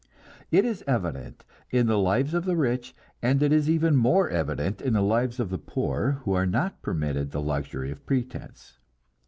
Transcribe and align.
It 0.49 0.65
is 0.65 0.83
evident 0.87 1.45
in 1.69 1.85
the 1.85 1.99
lives 1.99 2.33
of 2.33 2.43
the 2.45 2.55
rich, 2.55 2.95
and 3.21 3.43
it 3.43 3.51
is 3.51 3.69
even 3.69 3.95
more 3.95 4.31
evident 4.31 4.81
in 4.81 4.93
the 4.93 5.03
lives 5.03 5.39
of 5.39 5.51
the 5.51 5.59
poor, 5.59 6.13
who 6.23 6.33
are 6.33 6.47
not 6.47 6.81
permitted 6.81 7.29
the 7.29 7.39
luxury 7.39 7.91
of 7.91 8.03
pretense. 8.07 8.79